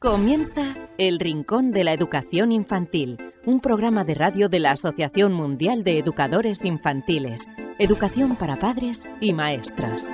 [0.00, 5.82] Comienza El Rincón de la Educación Infantil, un programa de radio de la Asociación Mundial
[5.82, 7.46] de Educadores Infantiles,
[7.80, 10.08] Educación para Padres y Maestras.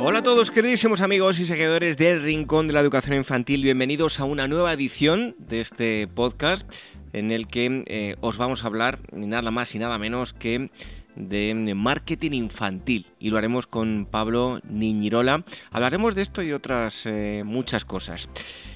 [0.00, 4.24] Hola a todos queridísimos amigos y seguidores del Rincón de la Educación Infantil, bienvenidos a
[4.24, 6.68] una nueva edición de este podcast
[7.12, 10.72] en el que eh, os vamos a hablar nada más y nada menos que
[11.16, 15.44] de marketing infantil y lo haremos con Pablo Niñirola.
[15.70, 18.28] Hablaremos de esto y otras eh, muchas cosas.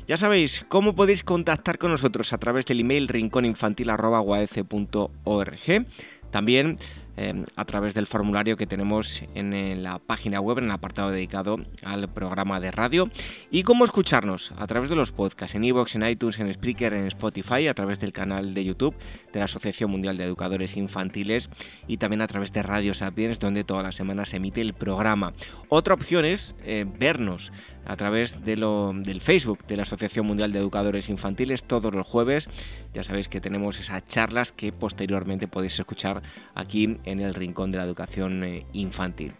[0.08, 5.86] Ya sabéis cómo podéis contactar con nosotros a través del email rincóninfantil.org.
[6.30, 6.78] También
[7.22, 11.58] Em, a través del formulario que tenemos en, la página web, en el apartado dedicado
[11.82, 13.10] al programa de radio.
[13.50, 17.04] Y cómo escucharnos a través de los podcasts en iVoox, en iTunes, en Spreaker, en
[17.08, 18.94] Spotify, a través del canal de YouTube
[19.34, 21.50] de la Asociación Mundial de Educadores Infantiles
[21.86, 25.34] y también a través de Radio Sapiens, donde todas las semanas se emite el programa.
[25.68, 27.52] Otra opción es eh, vernos
[27.84, 32.06] a través de lo, del Facebook de la Asociación Mundial de Educadores Infantiles todos los
[32.06, 32.48] jueves.
[32.94, 36.22] Ya sabéis que tenemos esas charlas que posteriormente podéis escuchar
[36.54, 39.34] aquí en el Rincón de la Educación eh, Infantil.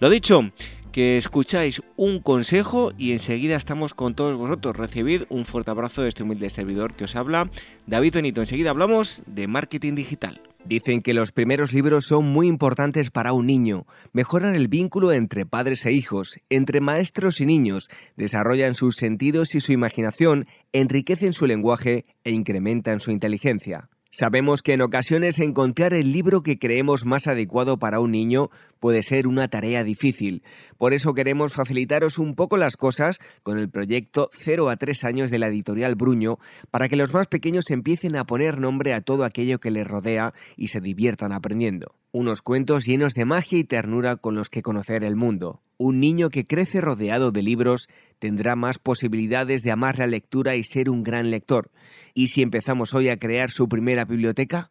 [0.00, 0.52] Lo dicho,
[0.92, 4.76] que escucháis un consejo y enseguida estamos con todos vosotros.
[4.76, 7.50] Recibid un fuerte abrazo de este humilde servidor que os habla,
[7.86, 8.40] David Benito.
[8.40, 10.40] Enseguida hablamos de marketing digital.
[10.68, 15.46] Dicen que los primeros libros son muy importantes para un niño, mejoran el vínculo entre
[15.46, 17.88] padres e hijos, entre maestros y niños,
[18.18, 23.88] desarrollan sus sentidos y su imaginación, enriquecen su lenguaje e incrementan su inteligencia.
[24.10, 29.02] Sabemos que en ocasiones encontrar el libro que creemos más adecuado para un niño puede
[29.02, 30.42] ser una tarea difícil.
[30.78, 35.30] Por eso queremos facilitaros un poco las cosas con el proyecto 0 a 3 años
[35.30, 36.38] de la editorial Bruño
[36.70, 40.34] para que los más pequeños empiecen a poner nombre a todo aquello que les rodea
[40.56, 41.96] y se diviertan aprendiendo.
[42.12, 45.62] Unos cuentos llenos de magia y ternura con los que conocer el mundo.
[45.78, 50.64] Un niño que crece rodeado de libros tendrá más posibilidades de amar la lectura y
[50.64, 51.70] ser un gran lector.
[52.14, 54.70] ¿Y si empezamos hoy a crear su primera biblioteca?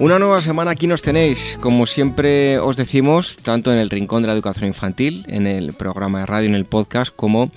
[0.00, 4.28] Una nueva semana aquí nos tenéis, como siempre os decimos, tanto en el Rincón de
[4.28, 7.50] la Educación Infantil, en el programa de radio, en el podcast, como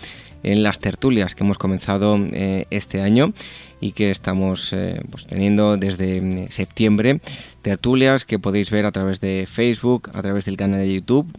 [0.44, 3.32] en las tertulias que hemos comenzado eh, este año
[3.80, 7.22] y que estamos eh, pues, teniendo desde mm, septiembre.
[7.62, 11.34] Tertulias que podéis ver a través de Facebook, a través del canal de YouTube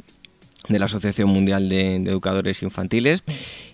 [0.69, 3.23] de la Asociación Mundial de, Educadores Infantiles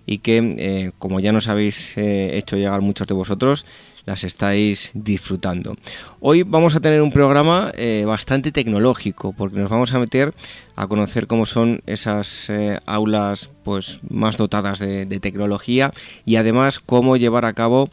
[0.07, 3.65] y que, eh, como ya nos habéis hecho llegar muchos de vosotros,
[4.07, 5.77] las estáis disfrutando.
[6.21, 10.35] Hoy vamos a tener un programa eh, bastante tecnológico porque nos vamos a meter
[10.77, 15.93] a conocer cómo son esas eh, aulas pues más dotadas de, tecnología
[16.25, 17.91] y además cómo llevar a cabo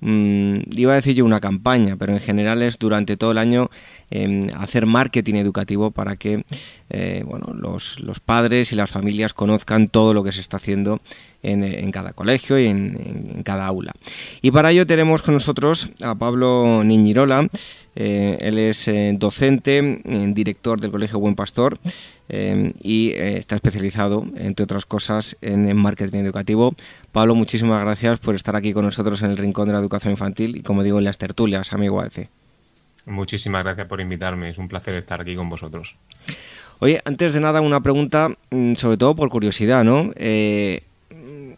[0.00, 3.70] mm, iba a decir yo una campaña, pero en general es durante todo el año
[4.10, 6.44] em, hacer marketing educativo para que
[6.90, 11.00] eh, bueno, los, padres y las familias conozcan todo lo que se está haciendo
[11.42, 13.92] en, cada colegio y en, cada aula.
[14.42, 17.48] Y para ello tenemos con nosotros a Pablo Niñirola,
[17.94, 21.78] eh, él es eh, docente, director del Colegio Buen Pastor
[22.28, 26.74] y está especializado, entre otras cosas, en, marketing educativo.
[27.12, 30.56] Pablo, muchísimas gracias por estar aquí con nosotros en el Rincón de la Educación Infantil
[30.56, 32.28] y, como digo, en las tertulias, amigo AEC.
[33.06, 35.96] Muchísimas gracias por invitarme, es un placer estar aquí con vosotros.
[36.80, 40.12] Oye, antes de nada, una pregunta, mm, sobre todo por curiosidad, ¿no?
[40.16, 40.82] Eh,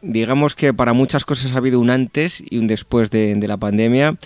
[0.03, 4.17] digamos que para muchas cosas ha habido un antes y un después de, la pandemia.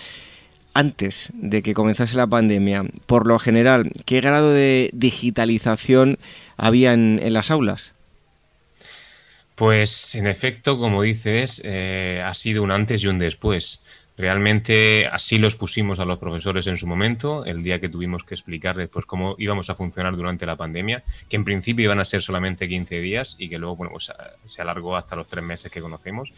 [0.77, 6.17] Antes de que comenzase la pandemia, por lo general, ¿qué grado de digitalización
[6.57, 7.93] había en, las aulas?
[9.55, 13.83] Pues en efecto, como dices, eh, ha sido un antes y un después.
[14.17, 18.33] Realmente así los pusimos a los profesores en su momento, el día que tuvimos que
[18.33, 22.21] explicarles pues, cómo íbamos a funcionar durante la pandemia, que en principio iban a ser
[22.21, 24.11] solamente 15 días y que luego bueno, pues,
[24.43, 26.33] se alargó hasta los tres meses que conocemos.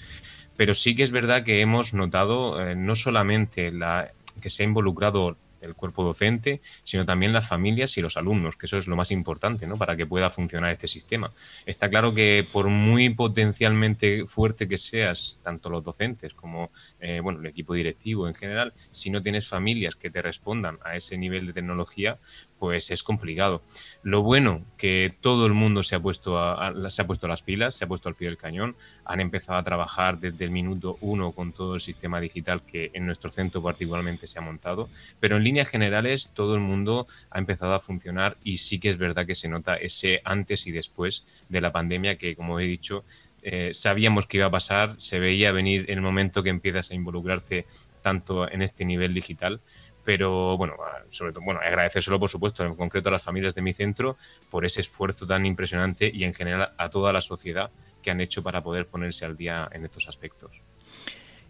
[0.56, 4.66] Pero sí que es verdad que hemos notado eh, no solamente la, que se ha
[4.66, 8.95] involucrado el cuerpo docente, sino también las familias y los alumnos, que eso es lo
[8.95, 9.75] más importante ¿no?
[9.75, 11.31] para que pueda funcionar este sistema.
[11.66, 17.39] Está claro que por muy potencialmente fuerte que seas, tanto los docentes como eh, bueno,
[17.39, 21.48] el equipo directivo en general, si no tienes familias que te respondan a ese nivel
[21.48, 22.19] de tecnología,
[22.59, 23.62] pues es complicado.
[24.04, 27.75] Lo bueno que todo el mundo se ha puesto a, se ha puesto las pilas,
[27.75, 28.75] se ha puesto al pie del cañón,
[29.06, 33.06] han empezado a trabajar desde el minuto uno con todo el sistema digital que en
[33.06, 34.89] nuestro centro particularmente se ha montado,
[35.19, 38.98] pero en líneas generales todo el mundo ha empezado a funcionar y sí que es
[38.98, 43.03] verdad que se nota ese antes y después de la pandemia que como he dicho
[43.42, 46.95] eh, sabíamos que iba a pasar, se veía venir en el momento que empiezas a
[46.95, 47.65] involucrarte
[48.01, 49.60] tanto en este nivel digital
[50.07, 50.75] pero bueno,
[51.09, 54.15] sobre todo, bueno, agradecérselo por supuesto, en concreto a las familias de mi centro
[54.50, 57.71] por ese esfuerzo tan impresionante y en general a toda la sociedad
[58.01, 60.62] que han hecho para poder ponerse al día en estos aspectos.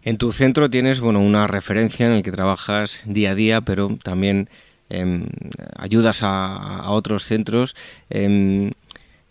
[0.02, 3.96] En tu centro tienes bueno, una referencia en el que trabajas día a día, pero
[4.02, 4.48] también
[4.88, 5.28] em,
[5.76, 7.76] ayudas a, otros centros.
[8.10, 8.72] Em,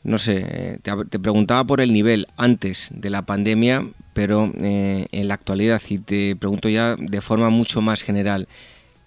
[0.03, 5.33] no sé, te, preguntaba por el nivel antes de la pandemia, pero eh, en la
[5.33, 8.47] actualidad, y te pregunto ya de forma mucho más general,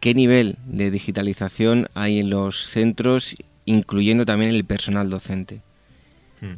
[0.01, 3.37] ¿Qué nivel de digitalización hay en los centros,
[3.67, 5.61] incluyendo también el personal docente?
[6.41, 6.55] Hmm.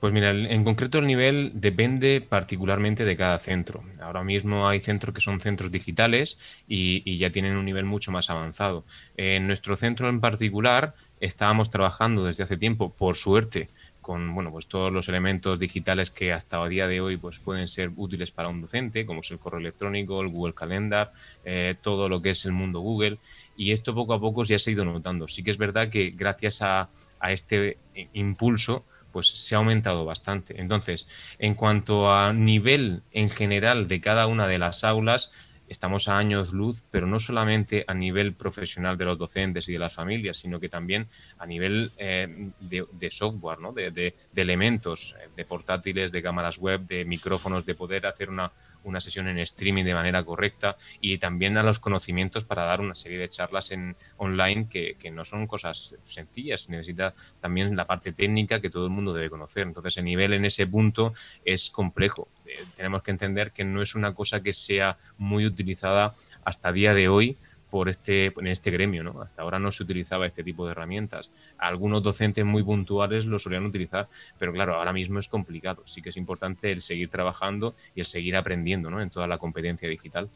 [0.00, 3.84] Pues mira, en concreto el nivel depende particularmente de cada centro.
[4.00, 8.10] Ahora mismo hay centros que son centros digitales y, y, ya tienen un nivel mucho
[8.10, 8.84] más avanzado.
[9.16, 13.68] En nuestro centro en particular estábamos trabajando desde hace tiempo, por suerte,
[14.02, 17.68] con bueno, pues todos los elementos digitales que hasta a día de hoy pues pueden
[17.68, 21.12] ser útiles para un docente, como es el correo electrónico, el Google Calendar,
[21.44, 23.18] eh, todo lo que es el mundo Google.
[23.56, 25.28] Y esto poco a poco ya se ha ido notando.
[25.28, 26.90] Sí que es verdad que gracias a,
[27.20, 27.78] a este
[28.12, 30.60] impulso, pues se ha aumentado bastante.
[30.60, 31.08] Entonces,
[31.38, 35.30] en cuanto a nivel en general de cada una de las aulas,
[35.72, 39.78] estamos a años luz, pero no solamente a nivel profesional de los docentes y de
[39.78, 41.08] las familias, sino que también
[41.38, 43.72] a nivel eh, de, software, ¿no?
[43.72, 48.52] de, de, elementos, eh, de portátiles, de cámaras web, de micrófonos, de poder hacer una,
[48.84, 52.94] una sesión en streaming de manera correcta y también a los conocimientos para dar una
[52.94, 58.12] serie de charlas en online que, que no son cosas sencillas, necesita también la parte
[58.12, 59.66] técnica que todo el mundo debe conocer.
[59.66, 61.14] Entonces el nivel en ese punto
[61.44, 62.28] es complejo.
[62.46, 66.94] Eh, tenemos que entender que no es una cosa que sea muy utilizada hasta día
[66.94, 67.36] de hoy
[67.72, 69.02] por este, en este gremio.
[69.02, 69.22] ¿no?
[69.22, 71.30] Hasta ahora no se utilizaba este tipo de herramientas.
[71.56, 74.08] Algunos docentes muy puntuales lo solían utilizar,
[74.38, 75.82] pero claro, ahora mismo es complicado.
[75.86, 79.00] Sí que es importante el seguir trabajando y el seguir aprendiendo ¿no?
[79.00, 80.28] en toda la competencia digital.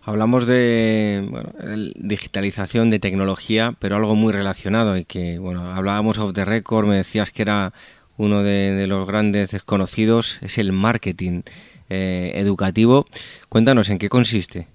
[0.00, 1.28] Hablamos de
[1.96, 6.96] digitalización, de tecnología, pero algo muy relacionado y que, bueno, hablábamos off the record, me
[6.96, 7.74] decías que era
[8.18, 11.42] uno de, los grandes desconocidos, es el marketing
[11.88, 13.06] eh, educativo.
[13.48, 14.66] Cuéntanos, ¿en qué consiste?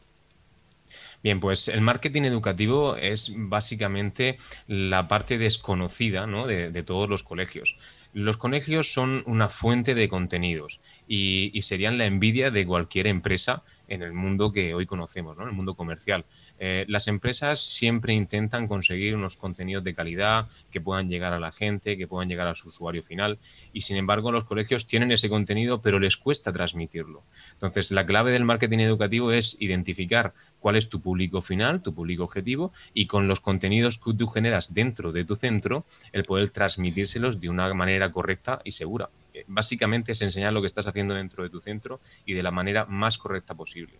[1.23, 7.77] Bien, pues el marketing educativo es básicamente la parte desconocida de, todos los colegios.
[8.13, 14.01] Los colegios son una fuente de contenidos y, serían la envidia de cualquier empresa en
[14.01, 15.45] el mundo que hoy conocemos, ¿no?
[15.45, 16.25] el mundo comercial.
[16.59, 21.51] Eh, las empresas siempre intentan conseguir unos contenidos de calidad que puedan llegar a la
[21.51, 23.39] gente, que puedan llegar a su usuario final
[23.73, 27.23] y sin embargo los colegios tienen ese contenido pero les cuesta transmitirlo.
[27.53, 32.23] Entonces la clave del marketing educativo es identificar cuál es tu público final, tu público
[32.23, 37.41] objetivo y con los contenidos que tú generas dentro de tu centro el poder transmitírselos
[37.41, 39.09] de una manera correcta y segura.
[39.33, 42.51] Eh, básicamente es enseñar lo que estás haciendo dentro de tu centro y de la
[42.51, 43.93] manera más correcta posible.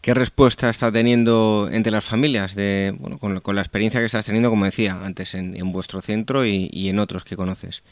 [0.00, 4.64] ¿Qué respuesta está teniendo entre las familias de, con, la experiencia que estás teniendo, como
[4.64, 7.82] decía antes, en, vuestro centro y, en otros que conoces?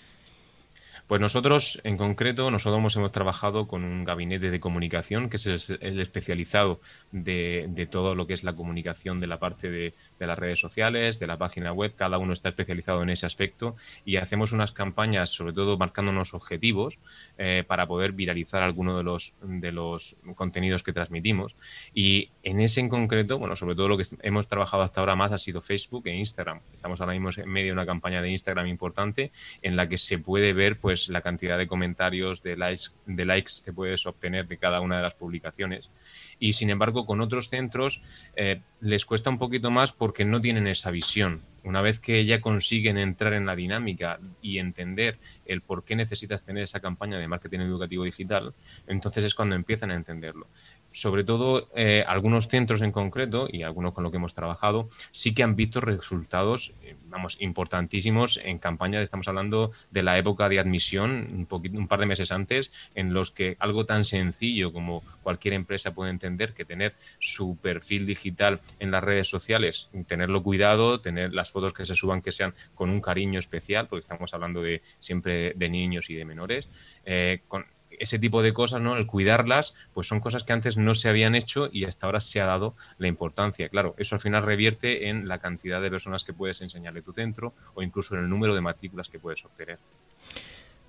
[1.08, 6.00] Pues nosotros, en concreto, nosotros hemos trabajado con un gabinete de comunicación que es el,
[6.00, 11.18] especializado de, todo lo que es la comunicación de la parte de, las redes sociales,
[11.18, 11.94] de la página web.
[11.96, 13.74] Cada uno está especializado en ese aspecto
[14.04, 16.98] y hacemos unas campañas, sobre todo marcándonos objetivos
[17.38, 21.56] eh, para poder viralizar alguno de los, de los contenidos que transmitimos.
[21.94, 25.32] Y en ese en concreto, bueno, sobre todo lo que hemos trabajado hasta ahora más
[25.32, 26.60] ha sido Facebook e Instagram.
[26.74, 30.18] Estamos ahora mismo en medio de una campaña de Instagram importante en la que se
[30.18, 34.58] puede ver, pues, la cantidad de comentarios, de likes, de likes que puedes obtener de
[34.58, 35.90] cada una de las publicaciones.
[36.38, 38.02] Y sin embargo, con otros centros
[38.34, 41.42] eh, les cuesta un poquito más porque no tienen esa visión.
[41.64, 46.42] Una vez que ya consiguen entrar en la dinámica y entender el por qué necesitas
[46.42, 48.54] tener esa campaña de marketing educativo digital,
[48.86, 50.46] entonces es cuando empiezan a entenderlo
[50.92, 55.34] sobre todo eh, algunos centros en concreto y algunos con los que hemos trabajado, sí
[55.34, 59.02] que han visto resultados, eh, vamos, importantísimos en campañas.
[59.02, 63.12] Estamos hablando de la época de admisión, un, poquito, un par de meses antes, en
[63.12, 68.60] los que algo tan sencillo como cualquier empresa puede entender que tener su perfil digital
[68.78, 72.90] en las redes sociales, tenerlo cuidado, tener las fotos que se suban que sean con
[72.90, 76.68] un cariño especial, porque estamos hablando de siempre de niños y de menores,
[77.04, 77.66] eh, con
[77.98, 78.96] ese tipo de cosas, ¿no?
[78.96, 82.40] El cuidarlas, pues son cosas que antes no se habían hecho y hasta ahora se
[82.40, 83.68] ha dado la importancia.
[83.68, 87.54] Claro, eso al final revierte en la cantidad de personas que puedes enseñarle tu centro
[87.74, 89.78] o incluso en el número de matrículas que puedes obtener.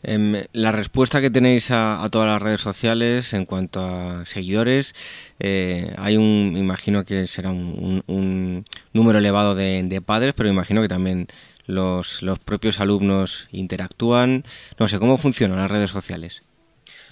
[0.02, 4.96] Em, la respuesta que tenéis a, todas las redes sociales en cuanto a seguidores,
[5.40, 8.64] eh, hay un, imagino que será un,
[8.94, 11.28] número elevado de, de, padres, pero imagino que también
[11.66, 14.46] los, los propios alumnos interactúan.
[14.80, 16.44] No sé, ¿cómo funcionan las redes sociales?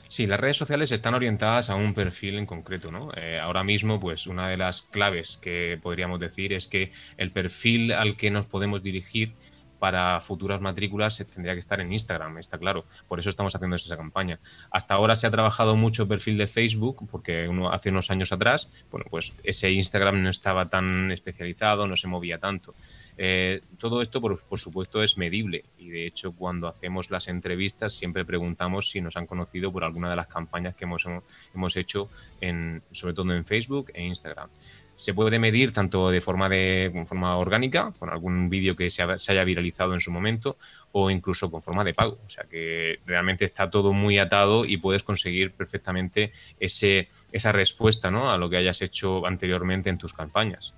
[0.09, 3.11] Sí, las redes sociales están orientadas a un perfil en concreto, ¿no?
[3.15, 7.91] Eh, ahora mismo, pues una de las claves que podríamos decir es que el perfil
[7.91, 9.33] al que nos podemos dirigir
[9.79, 12.85] para futuras matrículas tendría que estar en Instagram, está claro.
[13.07, 14.39] Por eso estamos haciendo esa campaña.
[14.71, 18.31] Hasta ahora se ha trabajado mucho el perfil de Facebook, porque uno, hace unos años
[18.31, 22.75] atrás, bueno, pues ese Instagram no estaba tan especializado, no se movía tanto.
[23.17, 28.25] Eh, todo esto, por, supuesto, es medible y de hecho cuando hacemos las entrevistas siempre
[28.25, 31.05] preguntamos si nos han conocido por alguna de las campañas que hemos,
[31.53, 32.09] hemos hecho,
[32.41, 34.49] en, sobre todo en Facebook e Instagram.
[34.95, 39.43] Se puede medir tanto de forma, de, forma orgánica, con algún vídeo que se, haya
[39.43, 40.57] viralizado en su momento,
[40.91, 42.19] o incluso con forma de pago.
[42.25, 48.09] O sea que realmente está todo muy atado y puedes conseguir perfectamente ese, esa respuesta
[48.09, 48.31] ¿no?
[48.31, 50.73] a lo que hayas hecho anteriormente en tus campañas.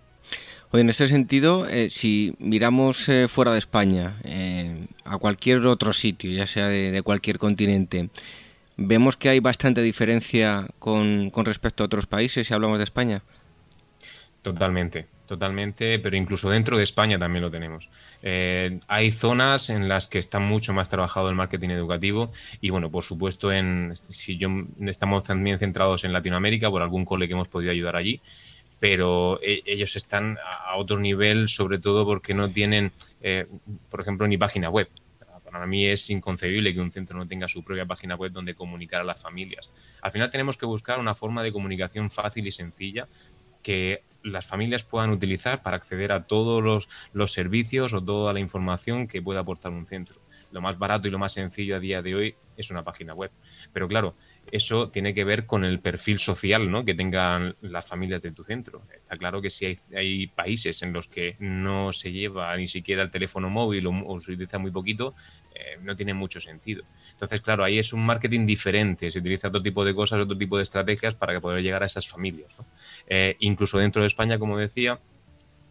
[0.72, 5.94] Oye, en este sentido, eh, si miramos eh, fuera de España, eh, a cualquier otro
[5.94, 8.10] sitio, ya sea de, cualquier continente,
[8.78, 13.24] vemos que hay bastante diferencia con, respecto a otros países si hablamos de España.
[14.44, 17.90] Totalmente, totalmente, pero incluso dentro de España también lo tenemos.
[18.88, 23.04] hay zonas en las que está mucho más trabajado el marketing educativo y bueno, por
[23.04, 24.50] supuesto, en, si yo,
[24.86, 28.22] estamos también centrados en Latinoamérica por algún cole que hemos podido ayudar allí
[28.80, 33.46] pero e, ellos están a otro nivel, sobre todo porque no tienen, eh,
[33.90, 34.90] por ejemplo, ni página web.
[35.52, 39.02] Para mí es inconcebible que un centro no tenga su propia página web donde comunicar
[39.02, 39.70] a las familias.
[40.02, 43.08] Al final tenemos que buscar una forma de comunicación fácil y sencilla
[43.64, 48.40] que las familias puedan utilizar para acceder a todos los, los servicios o toda la
[48.40, 50.22] información que pueda aportar un centro.
[50.52, 53.32] Lo más barato y lo más sencillo a día de hoy es una página web.
[53.74, 54.16] Pero claro,
[54.52, 56.86] eso tiene que ver con el perfil social ¿no?
[56.86, 58.84] que tengan las familias de tu centro.
[58.94, 63.12] Está claro que si hay, países en los que no se lleva ni siquiera el
[63.12, 65.14] teléfono móvil o, se utiliza muy poquito,
[65.54, 66.84] eh, no tiene mucho sentido.
[67.12, 70.58] Entonces, claro, ahí es un marketing diferente, se utiliza otro tipo de cosas, otro tipo
[70.58, 72.56] de estrategias para poder llegar a esas familias.
[73.08, 75.00] Eh, incluso dentro de España, como decía,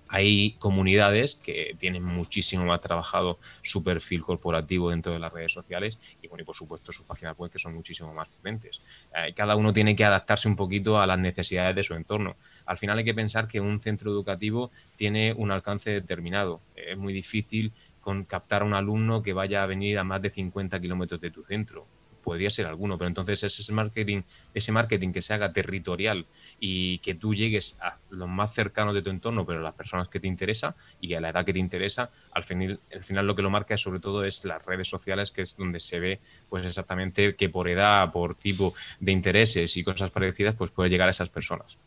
[0.08, 5.98] hay comunidades que tienen muchísimo más trabajado su perfil corporativo dentro de las redes sociales
[6.22, 8.80] y, bueno, y por supuesto sus páginas web que son muchísimo más potentes.
[9.14, 12.36] Eh, cada uno tiene que adaptarse un poquito a las necesidades de su entorno.
[12.66, 16.60] Al final hay que pensar que un centro educativo tiene un alcance determinado.
[16.74, 20.30] es muy difícil con captar a un alumno que vaya a venir a más de
[20.30, 21.86] 50 kilómetros de tu centro
[22.28, 24.20] podría ser alguno, pero entonces ese marketing,
[24.52, 26.26] ese marketing que se haga territorial
[26.60, 30.08] y que tú llegues a los más cercanos de tu entorno, pero a las personas
[30.08, 33.34] que te interesa y a la edad que te interesa, al final, al final lo
[33.34, 36.20] que lo marca sobre todo es las redes sociales, que es donde se ve
[36.50, 41.08] pues exactamente que por edad, por tipo de intereses y cosas parecidas, pues puede llegar
[41.08, 41.78] a esas personas.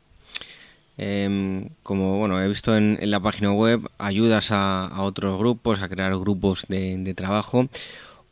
[0.98, 6.18] Em, como bueno, he visto en, la página web, ayudas a, otros grupos, a crear
[6.18, 7.70] grupos de trabajo.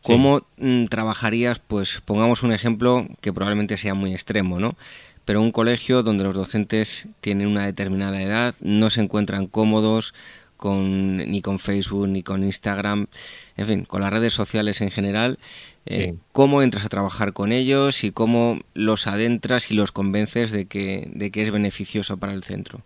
[0.04, 4.78] ¿Cómo mm, trabajarías, pues pongamos un ejemplo que probablemente sea muy extremo, ¿no?
[5.26, 10.14] Pero un colegio donde los docentes tienen una determinada edad, no se encuentran cómodos
[10.58, 13.08] con, ni con Facebook ni con Instagram,
[13.56, 15.40] en fin, con las redes sociales en general.
[15.86, 20.66] Eh, ¿Cómo entras a trabajar con ellos y cómo los adentras y los convences de
[20.66, 22.82] que, de que es beneficioso para el centro?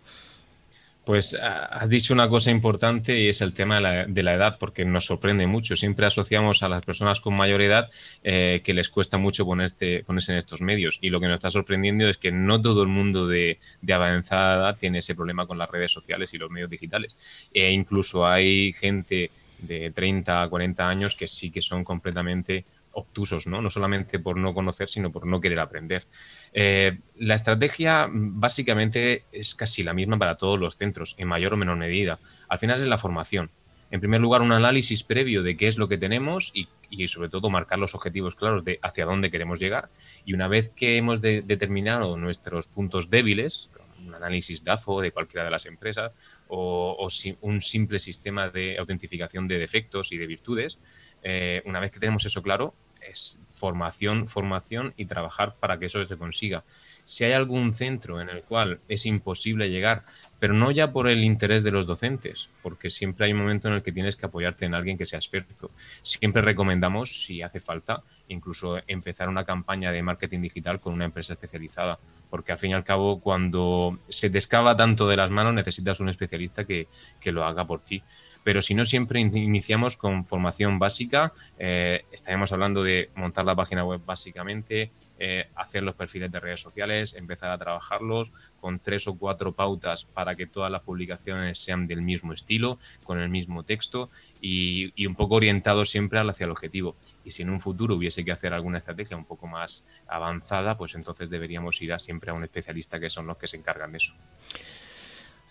[1.04, 5.04] Pues has dicho una cosa importante y es el tema de la, edad, porque nos
[5.04, 5.76] sorprende mucho.
[5.76, 7.90] Siempre asociamos a las personas con mayor edad
[8.22, 10.98] eh, que les cuesta mucho ponerse en estos medios.
[11.02, 13.58] Y lo que nos está sorprendiendo es que no todo el mundo de,
[13.92, 17.16] avanzada edad tiene ese problema con las redes sociales y los medios digitales.
[17.52, 23.46] E incluso hay gente de 30 a 40 años que sí que son completamente obtusos,
[23.46, 23.60] ¿no?
[23.60, 26.06] No solamente por no conocer, sino por no querer aprender.
[26.52, 31.56] Eh, la estrategia básicamente es casi la misma para todos los centros, en mayor o
[31.56, 32.18] menor medida.
[32.48, 33.50] Al final es la formación.
[33.90, 36.66] En primer lugar, un análisis previo de qué es lo que tenemos y,
[37.06, 39.88] sobre todo marcar los objetivos claros de hacia dónde queremos llegar.
[40.24, 43.70] Y una vez que hemos determinado nuestros puntos débiles,
[44.04, 46.12] un análisis DAFO de cualquiera de las empresas
[46.48, 47.08] o,
[47.40, 50.78] un simple sistema de autentificación de defectos y de virtudes,
[51.22, 52.74] eh, una vez que tenemos eso claro,
[53.10, 56.64] es formación, formación y trabajar para que eso se consiga.
[57.04, 60.04] Si hay algún centro en el cual es imposible llegar,
[60.38, 63.74] pero no ya por el interés de los docentes, porque siempre hay un momento en
[63.74, 65.70] el que tienes que apoyarte en alguien que sea experto.
[66.02, 71.34] Siempre recomendamos, si hace falta, incluso empezar una campaña de marketing digital con una empresa
[71.34, 71.98] especializada,
[72.30, 76.08] porque al fin y al cabo, cuando se descava tanto de las manos, necesitas un
[76.08, 76.88] especialista que,
[77.20, 78.02] que lo haga por ti
[78.44, 83.84] pero si no siempre iniciamos con formación básica, eh, estaremos hablando de montar la página
[83.84, 89.16] web básicamente, eh, hacer los perfiles de redes sociales, empezar a trabajarlos con tres o
[89.16, 94.10] cuatro pautas para que todas las publicaciones sean del mismo estilo, con el mismo texto
[94.40, 96.96] y, y, un poco orientados siempre hacia el objetivo.
[97.24, 100.94] Y si en un futuro hubiese que hacer alguna estrategia un poco más avanzada, pues
[100.94, 103.98] entonces deberíamos ir a siempre a un especialista que son los que se encargan de
[103.98, 104.14] eso.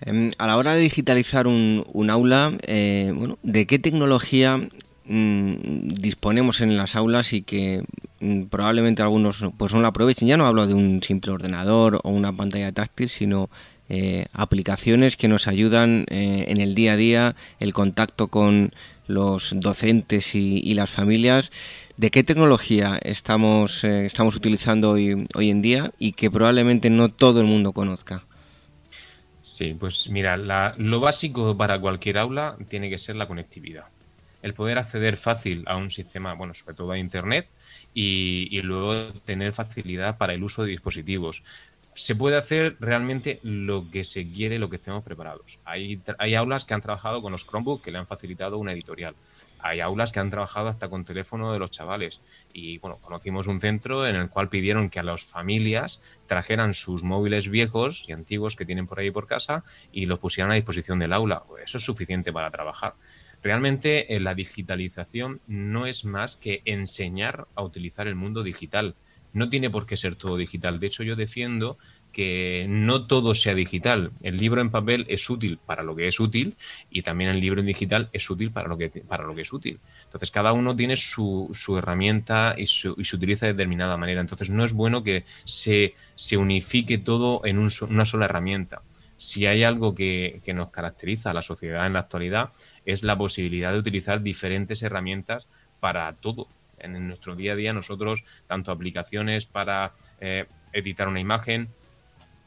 [0.01, 4.57] Em, a la hora de digitalizar un, aula, eh, ¿de qué tecnología
[5.05, 7.83] mm, disponemos en las aulas y que
[8.19, 10.27] mm, probablemente algunos pues no la aprovechen?
[10.27, 13.49] Ya no hablo de un simple ordenador o una pantalla táctil, sino
[13.87, 18.73] eh, aplicaciones que nos ayudan eh, en el día a día, el contacto con
[19.07, 21.51] los docentes y, las familias.
[21.97, 27.41] ¿De qué tecnología estamos, estamos utilizando hoy, hoy en día y que probablemente no todo
[27.41, 28.23] el mundo conozca?
[29.53, 30.35] Sí, pues mira,
[30.77, 33.85] lo básico para cualquier aula tiene que ser la conectividad.
[34.41, 37.47] El poder acceder fácil a un sistema, bueno, sobre todo a Internet,
[37.93, 41.43] y, luego tener facilidad para el uso de dispositivos.
[41.93, 45.59] Se puede hacer realmente lo que se quiere, lo que estemos preparados.
[45.65, 49.13] Hay, hay aulas que han trabajado con los Chromebooks que le han facilitado una editorial
[49.63, 52.21] hay aulas que han trabajado hasta con teléfono de los chavales.
[52.51, 57.01] Y bueno, conocimos un centro en el cual pidieron que a las familias trajeran sus
[57.01, 60.99] móviles viejos y antiguos que tienen por ahí por casa y los pusieran a disposición
[60.99, 61.43] del aula.
[61.63, 62.95] Eso es suficiente para trabajar.
[63.41, 68.95] Realmente eh, la digitalización no es más que enseñar a utilizar el mundo digital.
[69.31, 70.79] No tiene por qué ser todo digital.
[70.79, 71.77] De hecho, yo defiendo
[72.13, 74.11] que no todo sea digital.
[74.21, 76.55] El libro en papel es útil para lo que es útil
[76.89, 79.51] y también el libro en digital es útil para lo que, para lo que es
[79.51, 79.79] útil.
[80.05, 84.21] Entonces, cada uno tiene su, herramienta y, se utiliza de determinada manera.
[84.21, 85.95] Entonces, no es bueno que se,
[86.37, 88.83] unifique todo en una sola herramienta.
[89.17, 92.51] Si hay algo que, que nos caracteriza a la sociedad en la actualidad,
[92.85, 95.47] es la posibilidad de utilizar diferentes herramientas
[95.79, 96.47] para todo.
[96.79, 101.69] En nuestro día a día nosotros, tanto aplicaciones para eh, editar una imagen,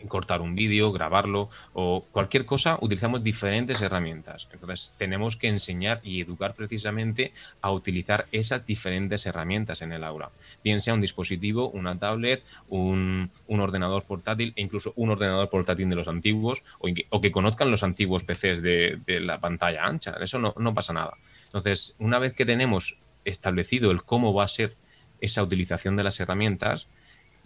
[0.08, 4.48] cortar un vídeo, grabarlo o cualquier cosa, utilizamos diferentes herramientas.
[4.52, 10.30] Entonces tenemos que enseñar y educar precisamente a utilizar esas diferentes herramientas en el aula.
[10.62, 15.96] Bien sea un dispositivo, una tablet, un, ordenador portátil e incluso un ordenador portátil de
[15.96, 20.16] los antiguos o, que conozcan los antiguos PCs de, la pantalla ancha.
[20.20, 21.14] Eso no, no pasa nada.
[21.46, 24.76] Entonces, una vez que tenemos establecido el cómo va a ser
[25.20, 26.88] esa utilización de las herramientas,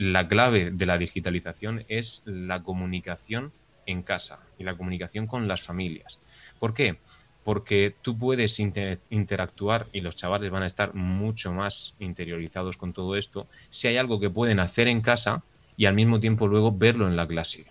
[0.01, 3.53] la clave de la digitalización es la comunicación
[3.85, 6.19] en casa y la comunicación con las familias.
[6.59, 6.97] ¿Por qué?
[7.45, 13.15] Porque tú puedes interactuar y los chavales van a estar mucho más interiorizados con todo
[13.15, 15.43] esto si hay algo que pueden hacer en casa
[15.77, 17.67] y al mismo tiempo luego verlo en la clase.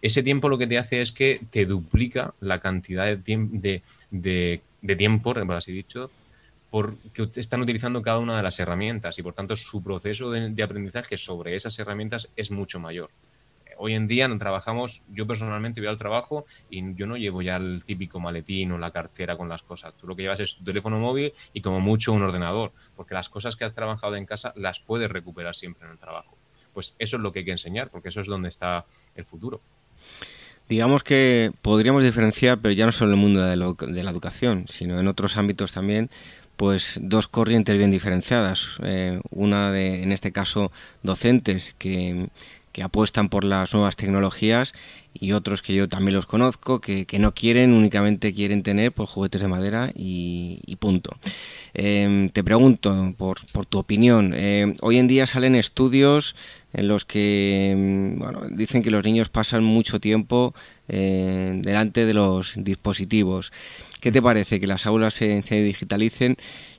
[0.00, 4.96] Ese tiempo lo que te hace es que te duplica la cantidad de, de, de
[4.96, 6.10] tiempo, por así dicho,
[6.70, 11.16] porque están utilizando cada una de las herramientas y por tanto su proceso de, aprendizaje
[11.16, 13.10] sobre esas herramientas es mucho mayor.
[13.80, 17.84] Hoy en día trabajamos, yo personalmente voy al trabajo y yo no llevo ya el
[17.84, 19.94] típico maletín o la cartera con las cosas.
[19.96, 23.28] Tú lo que llevas es tu teléfono móvil y como mucho un ordenador, porque las
[23.28, 26.36] cosas que has trabajado en casa las puedes recuperar siempre en el trabajo.
[26.74, 29.60] Pues eso es lo que hay que enseñar, porque eso es donde está el futuro.
[30.68, 34.66] Digamos que podríamos diferenciar, pero ya no solo en el mundo de, de la educación,
[34.68, 36.10] sino en otros ámbitos también,
[36.58, 38.78] pues dos corrientes bien diferenciadas.
[38.82, 40.72] Eh, una de, en este caso,
[41.04, 42.28] docentes que,
[42.80, 44.72] apuestan por las nuevas tecnologías
[45.12, 49.40] y otros que yo también los conozco que, no quieren, únicamente quieren tener pues, juguetes
[49.40, 51.16] de madera y, punto.
[51.74, 54.32] Em, te pregunto por, por tu opinión.
[54.36, 56.36] Eh, hoy en día salen estudios
[56.72, 60.54] en los que em, bueno, dicen que los niños pasan mucho tiempo
[60.88, 63.52] eh, delante de los dispositivos.
[64.00, 66.36] ¿Qué te parece que las aulas se, digitalicen?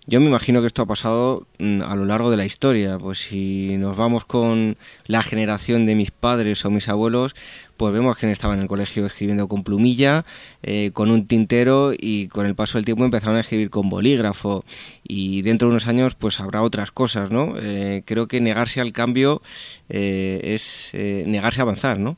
[0.08, 2.98] Yo me imagino que esto ha pasado mm, a lo largo de la historia.
[2.98, 7.36] Pues si nos vamos con la generación de mis padres o mis abuelos,
[7.78, 10.26] pues vemos que estaban en el colegio escribiendo con plumilla,
[10.64, 14.66] eh, con un tintero y con el paso del tiempo empezaron a escribir con bolígrafo
[15.04, 17.56] y dentro de unos años pues habrá otras cosas, ¿no?
[17.62, 19.42] Eh, creo que negarse al cambio
[19.90, 22.18] es negarse a avanzar, ¿no?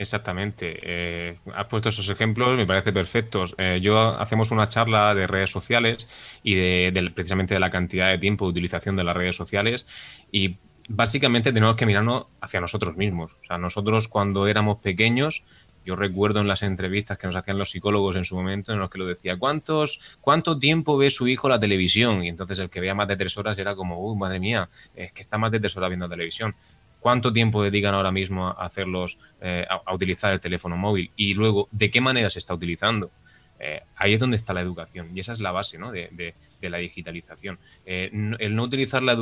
[0.00, 0.78] Exactamente.
[0.80, 3.56] Eh, has puesto esos ejemplos, me parece perfectos.
[3.58, 6.06] Eh, yo hacemos una charla de redes sociales
[6.44, 9.86] y de, precisamente de la cantidad de tiempo de utilización de las redes sociales
[10.30, 10.58] y
[10.88, 13.34] básicamente tenemos que mirarnos hacia nosotros mismos.
[13.42, 15.42] O sea, nosotros cuando éramos pequeños,
[15.84, 18.90] yo recuerdo en las entrevistas que nos hacían los psicólogos en su momento en los
[18.90, 22.22] que lo decía, ¿cuántos, ¿cuánto tiempo ve su hijo la televisión?
[22.22, 25.12] Y entonces el que veía más de tres horas era como, uy, madre mía, es
[25.12, 26.54] que está más de tres horas viendo televisión.
[27.00, 31.10] ¿Cuánto tiempo dedican ahora mismo a hacerlos, eh, a, utilizar el teléfono móvil?
[31.16, 33.10] Y luego, ¿de qué manera se está utilizando?
[33.60, 35.90] Eh, ahí es donde está la educación y esa es la base ¿no?
[35.90, 37.58] de, la digitalización.
[37.86, 39.16] Eh, el no utilizar la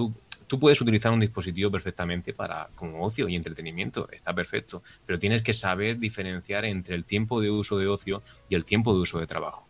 [0.46, 5.42] tú puedes utilizar un dispositivo perfectamente para como ocio y entretenimiento, está perfecto, pero tienes
[5.42, 9.18] que saber diferenciar entre el tiempo de uso de ocio y el tiempo de uso
[9.18, 9.66] de trabajo.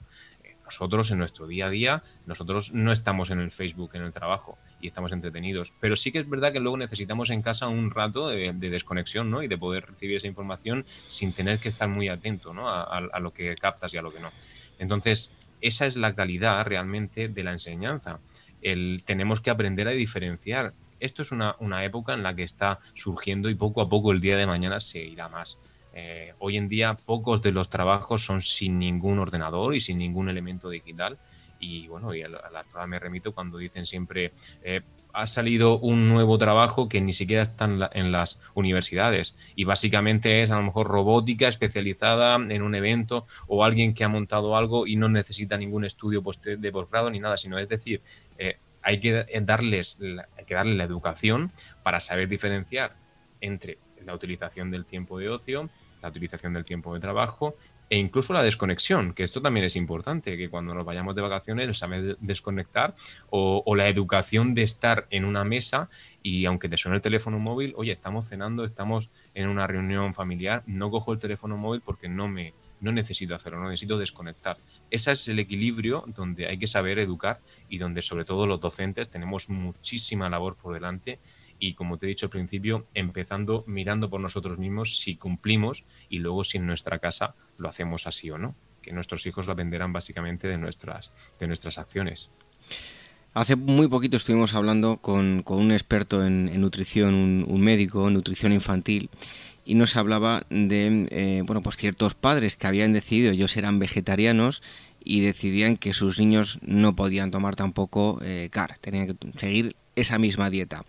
[0.65, 4.59] nosotros en nuestro día a día, nosotros no estamos en el Facebook en el trabajo,
[4.89, 5.73] estamos entretenidos.
[5.81, 9.43] Pero sí que es verdad que luego necesitamos en casa un rato de, desconexión ¿no?
[9.43, 12.69] y de poder recibir esa información sin tener que estar muy atento ¿no?
[12.69, 14.31] a, lo que captas y a lo que no.
[14.79, 18.21] Entonces, esa es la calidad realmente de la enseñanza.
[18.63, 20.75] El, tenemos que aprender a diferenciar.
[20.99, 24.21] Esto es una, una, época en la que está surgiendo y poco a poco el
[24.21, 25.59] día de mañana se irá más.
[25.99, 30.29] Eh, hoy en día pocos de los trabajos son sin ningún ordenador y sin ningún
[30.29, 31.19] elemento digital
[31.59, 34.83] y bueno, y a la, me remito cuando dicen siempre, eh,
[35.17, 39.35] ha salido un nuevo trabajo que ni siquiera está en, las universidades.
[39.55, 44.09] Y básicamente es a lo mejor robótica especializada en un evento o alguien que ha
[44.09, 48.03] montado algo y no necesita ningún estudio de posgrado ni nada, sino es decir,
[48.37, 49.99] eh, hay, que darles
[50.37, 51.51] hay que darle la educación
[51.83, 52.95] para saber diferenciar
[53.41, 55.71] entre la utilización del tiempo de ocio,
[56.03, 57.57] la utilización del tiempo de trabajo
[57.89, 61.79] e incluso la desconexión, que esto también es importante, que cuando nos vayamos de vacaciones
[61.79, 62.95] saber desconectar
[63.31, 65.89] o, la educación de estar en una mesa
[66.23, 70.63] y aunque te suene el teléfono móvil, oye, estamos cenando, estamos en una reunión familiar,
[70.67, 74.59] no cojo el teléfono móvil porque no me no necesito hacerlo, no necesito desconectar.
[74.91, 79.09] Ese es el equilibrio donde hay que saber educar y donde sobre todo los docentes
[79.09, 81.19] tenemos muchísima labor por delante
[81.59, 86.19] y como te he dicho al principio, empezando mirando por nosotros mismos si cumplimos y
[86.19, 89.93] luego si en nuestra casa lo hacemos así o no, que nuestros hijos lo aprenderán
[89.93, 92.31] básicamente de nuestras, de nuestras acciones.
[93.35, 99.11] Hace muy poquito estuvimos hablando con, un experto en, nutrición, un, médico, nutrición infantil,
[99.67, 104.63] y nos hablaba de eh, bueno, pues ciertos padres que habían decidido, ellos eran vegetarianos
[105.05, 110.19] y decidían que sus niños no podían tomar tampoco eh, car, tenían que seguir esa
[110.19, 110.87] misma dieta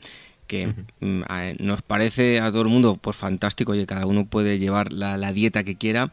[0.47, 1.21] que mm,
[1.59, 5.63] nos parece a todo el mundo pues fantástico, y cada uno puede llevar la, dieta
[5.63, 6.11] que quiera,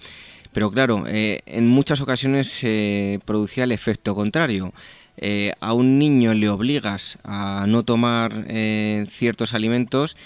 [0.53, 4.73] pero claro, eh, en muchas ocasiones se producía el efecto contrario.
[5.17, 10.17] Eh, a un niño le obligas a no tomar eh, ciertos alimentos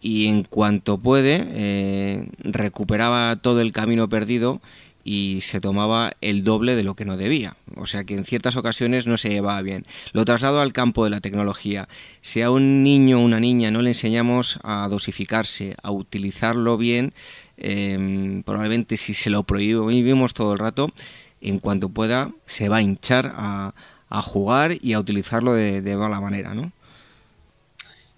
[0.00, 4.60] y en cuanto puede recuperaba todo el camino perdido
[5.04, 7.56] y se tomaba el doble de lo que no debía.
[7.76, 9.84] O sea que en ciertas ocasiones no se llevaba bien.
[10.12, 11.88] Lo traslado al campo de la tecnología.
[12.20, 17.12] Si a un niño o una niña no le enseñamos a dosificarse, a utilizarlo bien,
[17.56, 20.88] em, probablemente si se lo prohibimos todo el rato,
[21.40, 23.74] en cuanto pueda se va a hinchar a,
[24.22, 26.70] jugar y a utilizarlo de, mala manera, ¿no?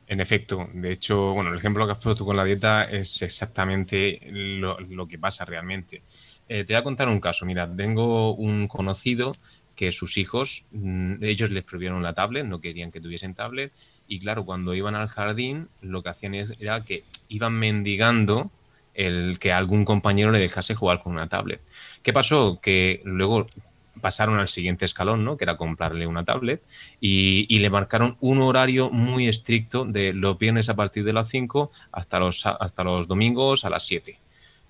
[0.09, 4.21] En efecto, de hecho, bueno, el ejemplo que has puesto con la dieta es exactamente
[4.33, 6.03] lo que pasa realmente.
[6.49, 7.47] Eh, te voy a contar un caso.
[7.47, 9.35] Mira, tengo un conocido
[9.75, 13.73] que sus hijos, mm, ellos les prohibieron la tablet, no querían que tuviesen tablet,
[14.07, 18.51] y claro, cuando iban al jardín, lo que hacían era que iban mendigando
[18.95, 21.61] el que algún compañero le dejase jugar con una tablet.
[22.03, 22.61] ¿Qué pasó?
[22.61, 23.47] Que luego
[24.01, 25.37] pasaron al siguiente escalón, ¿no?
[25.37, 26.63] que era comprarle una tablet,
[27.01, 31.71] y, le marcaron un horario muy estricto de los viernes a partir de las 5
[31.93, 34.19] hasta los, hasta los domingos a las 7.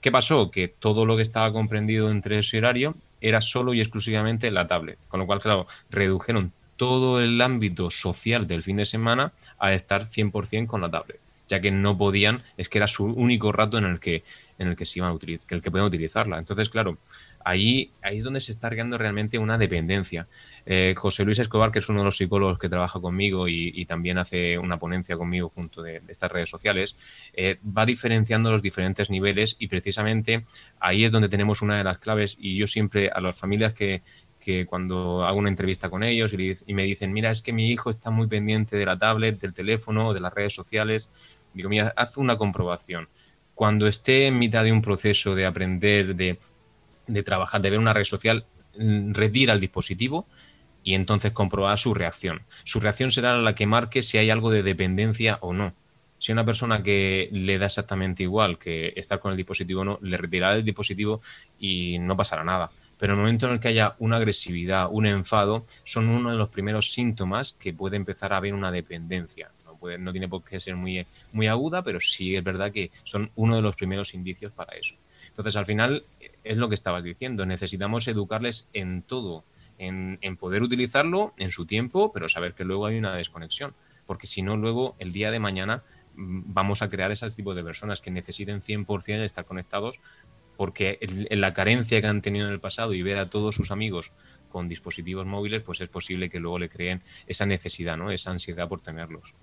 [0.05, 0.51] ¿Qué pasó?
[0.51, 4.99] Que todo lo que estaba comprendido entre ese horario era solo y exclusivamente la tablet.
[5.09, 10.11] Con lo cual, claro, redujeron todo el ámbito social del fin de semana a estar
[10.11, 11.21] 100% con la tablet.
[11.49, 14.25] ya que no podían, es que era su único rato en el que,
[14.59, 16.39] en el que se iban a utilizar, el que podían utilizarla.
[16.39, 16.99] Entonces, claro,
[17.45, 20.27] ahí, ahí es donde se está creando realmente una dependencia.
[20.67, 24.17] Eh, José Luis Escobar, que es uno de los psicólogos que trabaja conmigo y, también
[24.17, 26.97] hace una ponencia conmigo junto de, estas redes sociales,
[27.35, 30.47] eh, va diferenciando los diferentes niveles y precisamente
[30.81, 34.03] ahí es donde tenemos una de las claves y yo siempre a las familias que,
[34.45, 37.89] que cuando hago una entrevista con ellos y, me dicen, mira, es que mi hijo
[37.89, 41.09] está muy pendiente de la tablet, del teléfono, de las redes sociales,
[41.55, 43.09] digo, mira, haz una comprobación.
[43.55, 46.39] Cuando esté en mitad de un proceso de aprender, de,
[47.07, 48.45] de trabajar, de ver una red social,
[48.79, 50.27] mm, retira el dispositivo
[50.83, 52.43] y entonces comprobar su reacción.
[52.65, 55.75] Su reacción será la que marque si hay algo de dependencia o no.
[56.19, 59.99] Si una persona que le da exactamente igual que estar con el dispositivo o no,
[60.03, 61.21] le retirará el dispositivo
[61.59, 62.71] y no pasará nada.
[62.99, 66.37] Pero en el momento en el que haya una agresividad, un enfado, son uno de
[66.37, 69.51] los primeros síntomas que puede empezar a haber una dependencia.
[69.65, 72.91] No, puede, no tiene por qué ser muy, muy aguda, pero sí es verdad que
[73.03, 74.95] son uno de los primeros indicios para eso.
[75.29, 76.05] Entonces, al final,
[76.45, 79.45] es lo que estabas diciendo, necesitamos educarles en todo,
[79.79, 83.75] en, poder utilizarlo en su tiempo, pero saber que luego hay una desconexión,
[84.07, 85.83] porque si no, luego el día de mañana
[86.15, 89.99] mm, vamos a crear ese tipo de personas que necesiten 100% estar conectados,
[90.57, 93.73] porque en la carencia que han tenido en el pasado y ver a todos sus
[93.73, 94.13] amigos
[94.49, 98.13] con dispositivos móviles, pues es posible que luego le creen esa necesidad, ¿no?
[98.13, 99.35] esa ansiedad por tenerlos.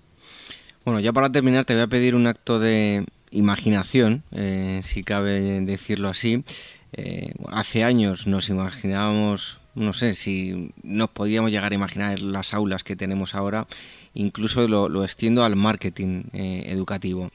[0.86, 5.60] Bueno, ya para terminar te voy a pedir un acto de imaginación, eh, si cabe
[5.60, 6.44] decirlo así.
[6.94, 12.84] Eh, hace años nos imaginábamos, no sé si nos podíamos llegar a imaginar las aulas
[12.84, 13.66] que tenemos ahora,
[14.14, 17.30] incluso lo, extiendo al marketing eh, educativo.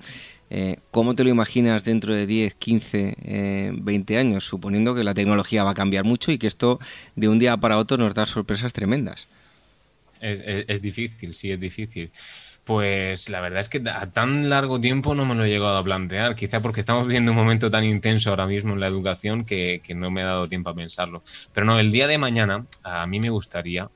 [0.50, 5.64] Eh, ¿Cómo te lo imaginas dentro de 10, 15, 20 años, suponiendo que la tecnología
[5.64, 6.80] va a cambiar mucho y que esto
[7.16, 9.28] de un día para otro nos da sorpresas tremendas?
[10.20, 12.12] es difícil, sí, es difícil.
[12.68, 15.84] Pues la verdad es que a tan largo tiempo no me lo he llegado a
[15.86, 19.82] plantear, quizá porque estamos viviendo un momento tan intenso ahora mismo en la educación que,
[19.96, 21.24] no me ha dado tiempo a pensarlo.
[21.54, 23.90] Pero no, el día de mañana a mí me gustaría mm,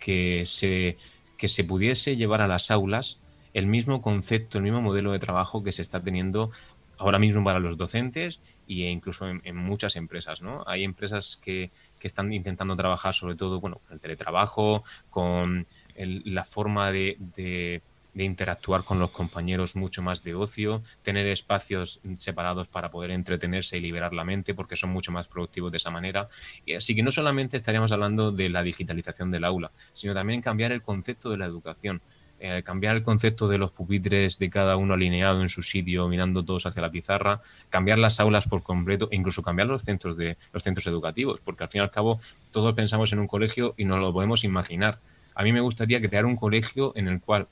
[0.00, 0.96] que se,
[1.36, 3.20] que se pudiese llevar a las aulas
[3.52, 6.50] el mismo concepto, el mismo modelo de trabajo que se está teniendo
[6.96, 10.40] ahora mismo para los docentes e incluso en, en muchas empresas.
[10.40, 10.64] ¿no?
[10.66, 15.66] Hay empresas que, que están intentando trabajar sobre todo bueno, con el teletrabajo, con
[16.06, 17.82] la forma de,
[18.14, 23.80] interactuar con los compañeros mucho más de ocio, tener espacios separados para poder entretenerse y
[23.80, 26.28] liberar la mente, porque son mucho más productivos de esa manera.
[26.76, 30.82] Así que no solamente estaríamos hablando de la digitalización del aula, sino también cambiar el
[30.82, 32.02] concepto de la educación.
[32.42, 36.42] Eh, cambiar el concepto de los pupitres de cada uno alineado en su sitio, mirando
[36.42, 40.38] todos hacia la pizarra, cambiar las aulas por completo, e incluso cambiar los centros de
[40.50, 42.18] los centros educativos, porque al fin y al cabo
[42.50, 45.00] todos pensamos en un colegio y nos lo podemos imaginar,
[45.34, 47.48] a mí me gustaría crear un colegio en el cual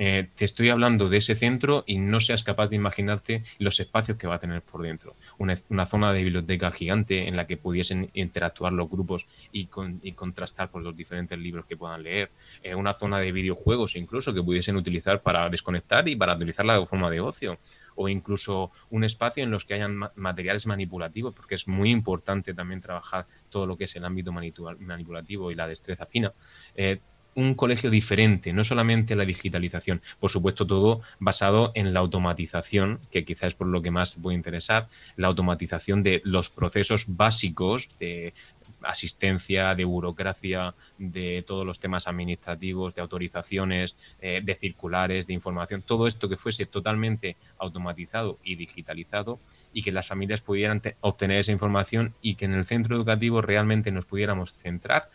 [0.00, 4.16] eh, te estoy hablando de ese centro y no seas capaz de imaginarte los espacios
[4.16, 5.16] que va a tener por dentro.
[5.38, 10.82] Una, zona de biblioteca gigante en la que pudiesen interactuar los grupos y, contrastar por
[10.82, 12.30] los diferentes libros que puedan leer.
[12.62, 16.86] Eh, una zona de videojuegos incluso que pudiesen utilizar para desconectar y para utilizarla de
[16.86, 17.58] forma de ocio.
[17.96, 22.80] O incluso un espacio en los que hayan materiales manipulativos, porque es muy importante también
[22.80, 26.32] trabajar todo lo que es el ámbito manipulativo y la destreza fina.
[26.76, 27.00] Eh,
[27.38, 33.24] un colegio diferente, no solamente la digitalización, por supuesto todo basado en la automatización, que
[33.24, 38.34] quizás es por lo que más puede interesar, la automatización de los procesos básicos de
[38.82, 45.82] asistencia, de burocracia, de todos los temas administrativos, de autorizaciones, eh, de circulares, de información,
[45.82, 49.38] todo esto que fuese totalmente automatizado y digitalizado
[49.72, 53.92] y que las familias pudieran obtener esa información y que en el centro educativo realmente
[53.92, 55.08] nos pudiéramos centrar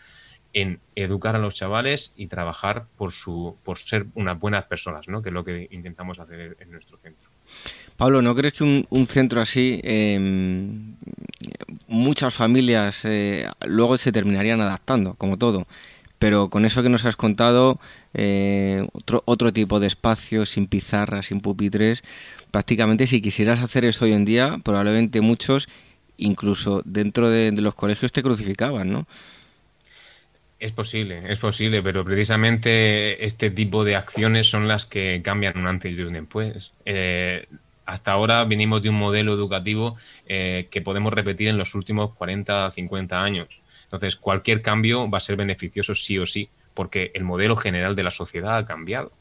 [0.54, 5.22] en educar a los chavales y trabajar por su por ser unas buenas personas, ¿no?
[5.22, 7.30] que es lo que intentamos hacer en nuestro centro.
[7.98, 10.96] Pablo, ¿no crees que un, centro así, em,
[11.88, 15.68] muchas familias eh, luego se terminarían adaptando, como todo?
[16.20, 17.80] Pero con eso que nos has contado,
[18.14, 22.04] eh, otro, otro tipo de espacio, sin pizarras, sin pupitres,
[22.50, 25.68] prácticamente si quisieras hacer eso hoy en día, probablemente muchos,
[26.18, 29.08] incluso dentro de, de los colegios, te crucificaban, ¿no?
[30.64, 35.68] Es posible, es posible, pero precisamente este tipo de acciones son las que cambian un
[35.68, 36.72] antes y un después.
[36.86, 37.48] Eh,
[37.86, 42.72] hasta ahora venimos de un modelo educativo eh, que podemos repetir en los últimos 40,
[42.72, 43.50] 50 años.
[43.84, 48.04] Entonces, cualquier cambio va a ser beneficioso sí o sí, porque el modelo general de
[48.04, 49.12] la sociedad ha cambiado.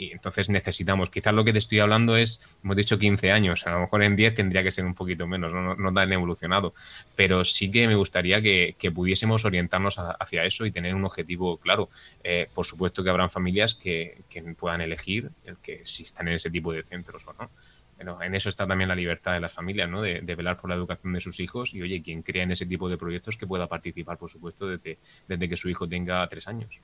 [0.00, 3.72] Y entonces necesitamos, quizás lo que te estoy hablando es, hemos dicho 15 años, a
[3.72, 6.72] lo mejor en 10 tendría que ser un poquito menos, no, no tan evolucionado,
[7.14, 11.90] pero sí que me gustaría que, pudiésemos orientarnos hacia eso y tener un objetivo claro.
[12.24, 14.22] Eh, por supuesto que habrán familias que,
[14.58, 17.50] puedan elegir el que si están en ese tipo de centros o no.
[17.98, 20.00] Pero en eso está también la libertad de las familias, ¿no?
[20.00, 22.88] De, velar por la educación de sus hijos y, oye, quien crea en ese tipo
[22.88, 26.80] de proyectos que pueda participar, por supuesto, desde que su hijo tenga tres años.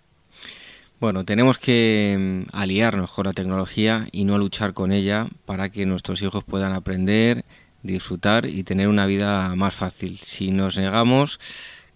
[0.99, 5.85] Bueno, tenemos que mm, aliarnos con la tecnología y no luchar con ella para que
[5.85, 7.45] nuestros hijos puedan aprender,
[7.83, 10.19] disfrutar y tener una vida más fácil.
[10.23, 11.39] Si nos negamos,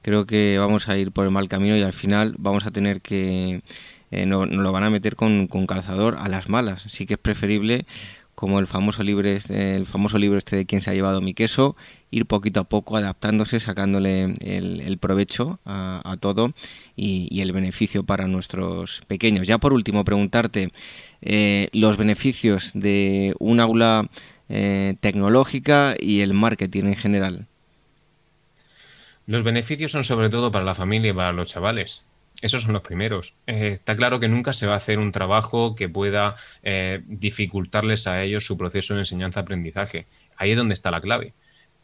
[0.02, 3.00] creo que vamos a ir por el mal camino y al final vamos a tener
[3.00, 3.62] que
[4.10, 6.84] eh, nos, lo van a meter con, calzador a las malas.
[6.84, 7.86] Así que es preferible,
[8.34, 11.32] como el famoso libro este, el famoso libro este de quién se ha llevado mi
[11.32, 11.74] queso,
[12.10, 16.52] ir poquito a poco adaptándose, sacándole el, provecho a, todo
[16.96, 19.46] y, el beneficio para nuestros pequeños.
[19.46, 20.72] Ya por último, preguntarte
[21.22, 24.08] eh, los beneficios de un aula
[24.48, 27.46] eh, tecnológica y el marketing en general.
[29.26, 32.02] Los beneficios son sobre todo para la familia y para los chavales.
[32.42, 33.34] Esos son los primeros.
[33.46, 36.36] Eh, está claro que nunca se va a hacer un trabajo que pueda
[37.06, 40.06] dificultarles a ellos su proceso de enseñanza-aprendizaje.
[40.36, 41.34] Ahí es donde está la clave.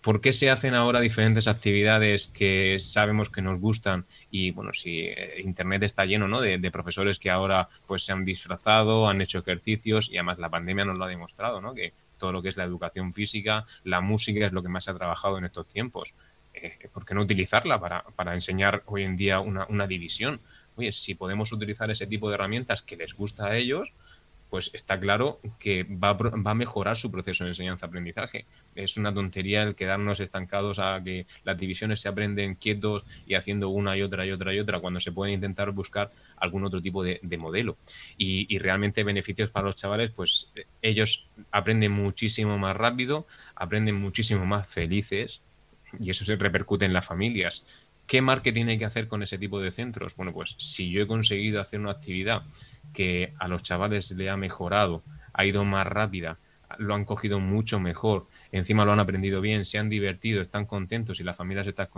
[0.07, 4.07] ¿Por qué se hacen ahora diferentes actividades que sabemos que nos gustan?
[4.31, 6.41] Y bueno, si eh, Internet está lleno ¿no?
[6.41, 10.85] de, profesores que ahora pues se han disfrazado, han hecho ejercicios y además la pandemia
[10.85, 11.75] nos lo ha demostrado, ¿no?
[11.75, 14.93] que todo lo que es la educación física, la música es lo que más se
[14.93, 16.15] ha trabajado en estos tiempos.
[16.55, 20.41] Eh, ¿Por qué no utilizarla para, para enseñar hoy en día una, una división?
[20.77, 23.91] Oye, si podemos utilizar ese tipo de herramientas que les gusta a ellos,
[24.51, 28.47] pues está claro que va a, mejorar su proceso de enseñanza-aprendizaje.
[28.75, 33.69] Es una tontería el quedarnos estancados a que las divisiones se aprenden quietos y haciendo
[33.71, 37.03] una y otra y otra y otra, cuando se puede intentar buscar algún otro tipo
[37.03, 37.77] de, modelo.
[38.17, 44.67] Y, realmente beneficios para los chavales, pues ellos aprenden muchísimo más rápido, aprenden muchísimo más
[44.67, 45.43] felices
[46.01, 47.65] y eso se repercute en las familias.
[48.07, 50.15] ¿Qué marketing hay que hacer con ese tipo de centros?
[50.15, 52.43] Bueno, pues si yo he conseguido hacer una actividad
[52.97, 55.03] que a los chavales le ha mejorado,
[55.35, 56.39] ha ido más rápida,
[56.79, 61.21] lo han cogido mucho mejor, encima lo han aprendido bien, se han divertido, están contentos
[61.21, 61.89] y las familias están,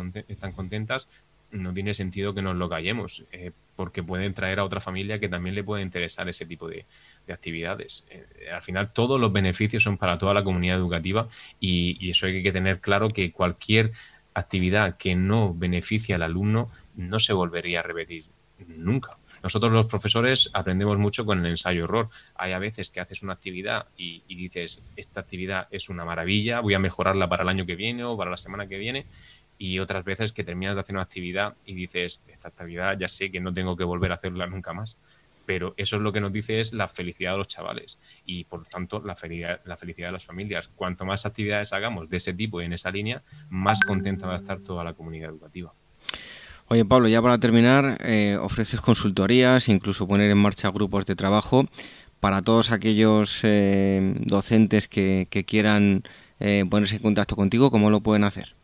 [0.53, 1.07] contentas,
[1.53, 5.29] no tiene sentido que nos lo callemos, eh, porque pueden traer a otra familia que
[5.29, 6.85] también le puede interesar ese tipo de,
[7.33, 8.05] actividades.
[8.11, 11.29] Eh, al final, todos los beneficios son para toda la comunidad educativa
[11.61, 13.93] y, y, eso hay que tener claro que cualquier
[14.35, 18.25] actividad que no beneficia al alumno no se volvería a repetir
[18.67, 19.17] nunca.
[19.42, 22.09] Nosotros los profesores aprendemos mucho con el ensayo-error.
[22.35, 26.74] Hay a veces que haces una actividad y, dices, esta actividad es una maravilla, voy
[26.74, 29.07] a mejorarla para el año que viene o para la semana que viene.
[29.59, 33.31] Y otras veces que terminas de hacer una actividad y dices, esta actividad ya sé
[33.31, 34.98] que no tengo que volver a hacerla nunca más
[35.48, 38.66] pero eso es lo que nos dice es la felicidad de los chavales y por
[38.66, 40.68] tanto la felicidad, la felicidad de las familias.
[40.77, 44.37] Cuanto más actividades hagamos de ese tipo y en esa línea, más contenta va a
[44.37, 45.72] estar toda la comunidad educativa.
[46.71, 51.65] Oye Pablo, ya para terminar, eh, ofreces consultorías, incluso poner en marcha grupos de trabajo
[52.21, 56.03] para todos aquellos eh, docentes que, quieran
[56.41, 58.58] eh, ponerse en contacto contigo, ¿cómo lo pueden hacer?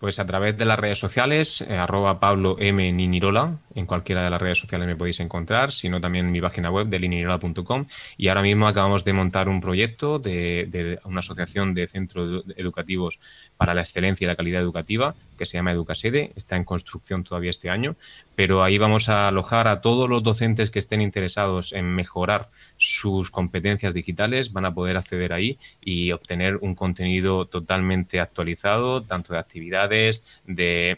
[0.00, 2.90] Pues a través de las redes sociales, arroba Pablo M.
[2.90, 6.70] Ninirola, en cualquiera de las redes sociales me podéis encontrar, sino también en mi página
[6.70, 7.84] web de linirola.com.
[8.16, 13.18] Y ahora mismo acabamos de montar un proyecto de, de, una asociación de centros educativos
[13.58, 17.50] para la excelencia y la calidad educativa, que se llama Educasede, está en construcción todavía
[17.50, 17.94] este año,
[18.34, 22.48] pero ahí vamos a alojar a todos los docentes que estén interesados en mejorar
[22.80, 29.34] sus competencias digitales, van a poder acceder ahí y obtener un contenido totalmente actualizado, tanto
[29.34, 30.96] de actividades, de,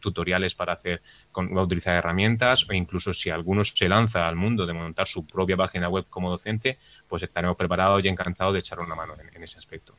[0.00, 4.72] tutoriales para hacer con, utilizar herramientas o incluso si alguno se lanza al mundo de
[4.72, 8.96] montar su propia página web como docente, pues estaremos preparados y encantados de echar una
[8.96, 9.94] mano en ese aspecto.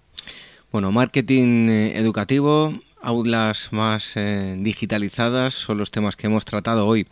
[0.74, 7.08] Bueno, marketing eh, educativo, aulas más eh, digitalizadas son los temas que hemos tratado hoy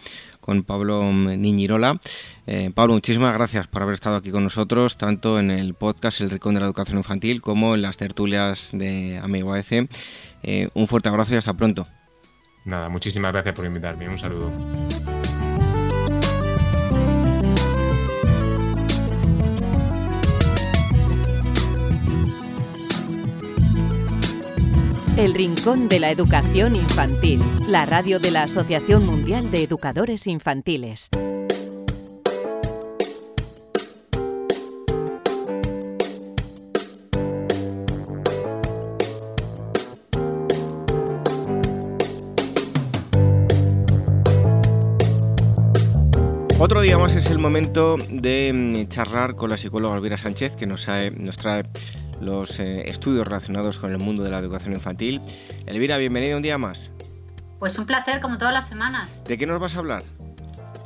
[0.46, 2.00] con Pablo Niñirola.
[2.46, 6.30] Eh, Pablo, muchísimas gracias por haber estado aquí con nosotros, tanto en el podcast El
[6.30, 9.90] Rincón de la Educación Infantil como en las tertulias de Amigo AEC.
[10.76, 11.88] un fuerte abrazo y hasta pronto.
[12.64, 14.08] Nada, muchísimas gracias por invitarme.
[14.08, 14.52] Un saludo.
[25.18, 31.08] El Rincón de la Educación Infantil, la radio de la Asociación Mundial de Educadores Infantiles.
[46.60, 50.66] Otro día más es el momento de mm, charlar con la psicóloga Elvira Sánchez, que
[50.66, 50.88] nos,
[51.18, 51.64] nos trae
[52.22, 55.22] los eh, estudios relacionados con el mundo de la educación infantil.
[55.66, 56.92] Elvira, bienvenida un día más.
[57.60, 59.24] Pues un placer, como todas las semanas.
[59.26, 60.04] ¿De qué nos vas a hablar?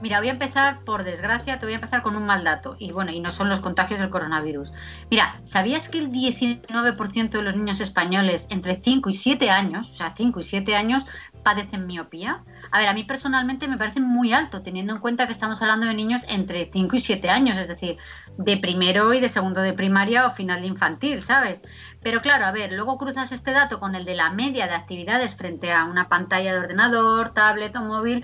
[0.01, 2.77] Mira, voy a empezar, por desgracia, te voy a empezar con un mal dato.
[2.80, 4.71] Y bueno, y no son los contagios del coronavirus.
[5.11, 9.95] Mira, ¿sabías que el 19% de los niños españoles entre 5 y 7 años, o
[9.95, 11.05] sea, 5 y 7 años,
[11.43, 12.43] padecen miopía?
[12.71, 15.88] A ver, a mí personalmente me parece muy alto, teniendo en cuenta que estamos hablando
[15.88, 17.97] de niños entre 5 y 7 años, es decir,
[18.40, 21.62] de primero y de segundo de primaria o final de infantil, ¿sabes?
[22.02, 25.36] Pero claro, a ver, luego cruzas este dato con el de la media de actividades
[25.36, 28.24] frente a una pantalla de ordenador, tablet o móvil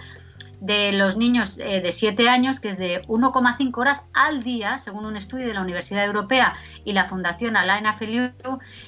[0.62, 5.06] de los niños eh, de 7 años, que es de 1,5 horas al día, según
[5.06, 6.56] un estudio de la Universidad Europea
[6.86, 8.32] y la Fundación Alain Affiliou,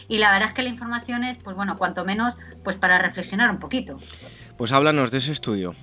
[0.08, 3.52] y la verdad es que la información es, pues bueno, cuanto menos, pues para reflexionar
[3.52, 4.00] un poquito.
[4.58, 5.76] Pues háblanos de ese estudio.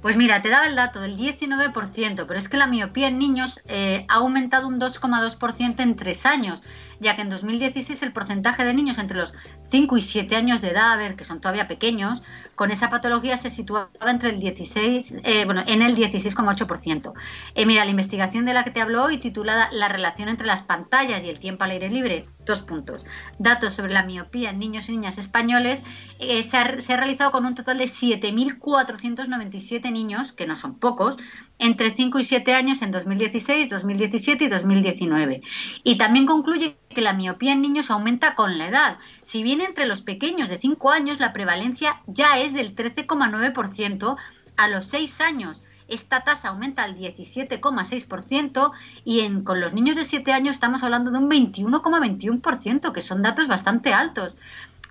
[0.00, 3.60] Pues mira, te daba el dato del 19%, pero es que la miopía en niños
[3.66, 6.62] eh, ha aumentado un 2,2% en tres años,
[7.00, 9.34] ya que en 2016 el porcentaje de niños entre los
[9.70, 12.22] 5 y 7 años de edad, a ver, que son todavía pequeños,
[12.54, 17.12] con esa patología se situaba entre el 16, eh, bueno, en el 16,8%.
[17.54, 20.62] Eh, mira, la investigación de la que te hablo hoy, titulada La relación entre las
[20.62, 23.06] pantallas y el tiempo al aire libre, dos puntos.
[23.38, 25.82] Datos sobre la miopía en niños y niñas españoles,
[26.18, 30.78] eh, se, ha, se ha realizado con un total de 7.497 niños, que no son
[30.78, 31.16] pocos,
[31.58, 35.42] entre 5 y 7 años en 2016, 2017 y 2019.
[35.84, 38.98] Y también concluye que la miopía en niños aumenta con la edad.
[39.22, 44.16] Si bien entre los pequeños de 5 años la prevalencia ya es del 13,9%,
[44.56, 48.72] a los 6 años esta tasa aumenta al 17,6%
[49.04, 53.48] y con los niños de 7 años estamos hablando de un 21,21%, que son datos
[53.48, 54.34] bastante altos.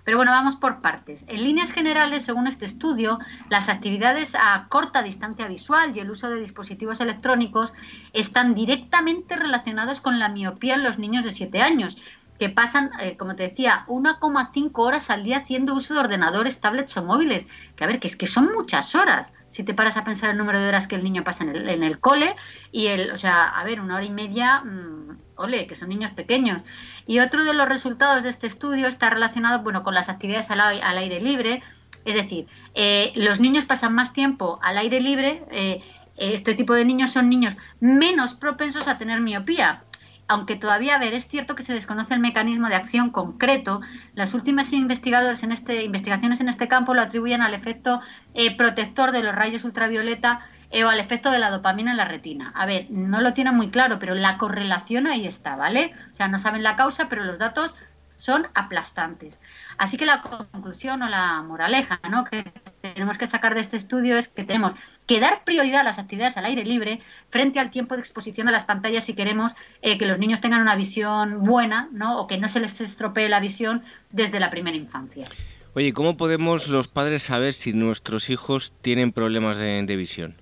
[0.04, 1.24] Pero bueno, vamos por partes.
[1.28, 6.30] En líneas generales, según este estudio, las actividades a corta distancia visual y el uso
[6.30, 7.72] de dispositivos electrónicos
[8.12, 11.98] están directamente relacionados con la miopía en los niños de 7 años,
[12.40, 16.96] que pasan, eh, como te decía, 1,5 horas al día haciendo uso de ordenadores, tablets
[16.96, 17.46] o móviles.
[17.76, 19.34] Que a ver, que es que son muchas horas.
[19.50, 22.00] Si te paras a pensar el número de horas que el niño pasa en el,
[22.00, 22.34] cole
[22.72, 26.12] y el, o sea, a ver, una hora y media, mmm, ole, que son niños
[26.12, 26.62] pequeños.
[27.06, 30.60] Y otro de los resultados de este estudio está relacionado bueno, con las actividades al,
[30.60, 31.62] al aire libre.
[32.06, 35.44] Es decir, eh, los niños pasan más tiempo al aire libre.
[35.50, 35.82] Eh,
[36.16, 39.82] este tipo de niños son niños menos propensos a tener miopía.
[40.30, 43.80] Aunque todavía, a ver, es cierto que se desconoce el mecanismo de acción concreto,
[44.14, 48.00] las últimas investigadores en este, investigaciones en este campo lo atribuyen al efecto
[48.34, 52.52] eh, protector de los rayos ultravioleta o al efecto de la dopamina en la retina.
[52.54, 55.92] A ver, no lo tiene muy claro, pero la correlación ahí está, ¿vale?
[56.12, 57.74] O sea, no saben la causa, pero los datos
[58.20, 59.40] son aplastantes.
[59.78, 62.24] Así que la conclusión o la moraleja ¿no?
[62.24, 62.44] que
[62.82, 64.74] tenemos que sacar de este estudio es que tenemos
[65.10, 67.00] que dar prioridad a las actividades al aire libre
[67.30, 70.60] frente al tiempo de exposición a las pantallas si queremos eh, que los niños tengan
[70.60, 72.20] una visión buena ¿no?
[72.20, 73.82] o que no se les estropee la visión
[74.12, 75.26] desde la primera infancia.
[75.74, 80.39] Oye, ¿cómo podemos los padres saber si nuestros hijos tienen problemas de, de visión?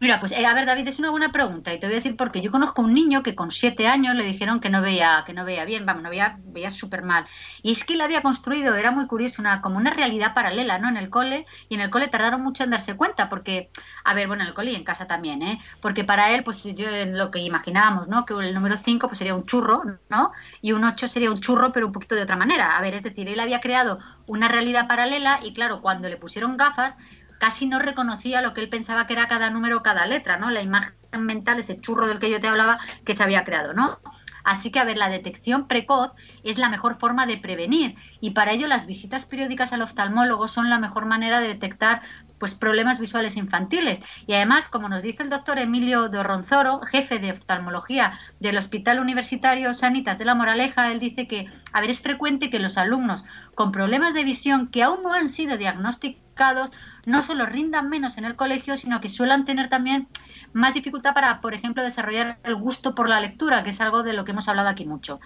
[0.00, 2.16] Mira, pues eh, a ver, David, es una buena pregunta y te voy a decir
[2.16, 5.32] porque yo conozco un niño que con siete años le dijeron que no veía, que
[5.32, 7.26] no veía bien, vamos, no veía, veía súper mal.
[7.62, 10.88] Y es que él había construido, era muy curioso, una, como una realidad paralela, ¿no?
[10.88, 13.70] En el cole, y en el cole tardaron mucho en darse cuenta, porque,
[14.04, 15.60] a ver, bueno, en el cole y en casa también, ¿eh?
[15.82, 18.24] Porque para él, pues yo lo que imaginábamos, ¿no?
[18.24, 20.30] Que el número 5 pues sería un churro, ¿no?
[20.62, 22.76] Y un 8 sería un churro, pero un poquito de otra manera.
[22.76, 26.56] A ver, es decir, él había creado una realidad paralela y claro, cuando le pusieron
[26.56, 26.94] gafas,
[27.38, 30.50] casi no reconocía lo que él pensaba que era cada número, cada letra, ¿no?
[30.50, 33.98] La imagen mental, ese churro del que yo te hablaba, que se había creado, ¿no?
[34.44, 36.12] Así que, a ver, la detección precoz
[36.42, 40.70] es la mejor forma de prevenir y para ello las visitas periódicas al oftalmólogo son
[40.70, 42.02] la mejor manera de detectar
[42.38, 44.00] pues problemas visuales infantiles.
[44.26, 49.00] Y además, como nos dice el doctor Emilio de Ronzoro, jefe de oftalmología del Hospital
[49.00, 53.24] Universitario Sanitas de la Moraleja, él dice que, a ver, es frecuente que los alumnos
[53.54, 56.70] con problemas de visión que aún no han sido diagnosticados
[57.04, 60.08] no solo rindan menos en el colegio, sino que suelen tener también
[60.52, 64.12] más dificultad para, por ejemplo, desarrollar el gusto por la lectura, que es algo de
[64.12, 65.20] lo que hemos hablado aquí mucho.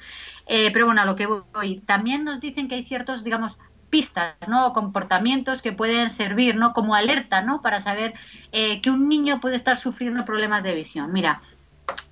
[0.47, 1.81] Eh, pero bueno, a lo que voy.
[1.81, 3.59] También nos dicen que hay ciertos, digamos,
[3.93, 4.69] pistas, ¿no?
[4.69, 6.73] O comportamientos que pueden servir, ¿no?
[6.73, 7.61] Como alerta, ¿no?
[7.61, 8.15] Para saber
[8.51, 11.13] eh, que un niño puede estar sufriendo problemas de visión.
[11.13, 11.43] Mira,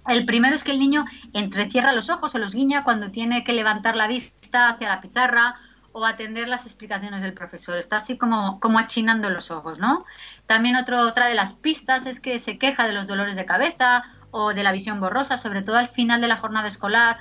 [0.06, 3.54] el primero es que el niño entrecierra los ojos o los guiña cuando tiene que
[3.54, 5.56] levantar la vista hacia la pizarra
[5.92, 7.78] o atender las explicaciones del profesor.
[7.78, 10.04] Está así como, como achinando los ojos, ¿no?
[10.46, 14.04] También otro, otra de las pistas es que se queja de los dolores de cabeza
[14.32, 17.18] o de la visión borrosa, sobre todo al final de la jornada escolar